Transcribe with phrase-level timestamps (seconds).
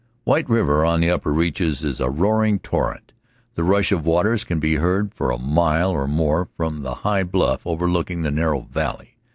[0.23, 3.13] White River on the upper reaches is a roaring torrent;
[3.53, 7.21] the rush of waters can be heard for a mile or more from the high
[7.23, 9.19] bluff overlooking the narrow valley.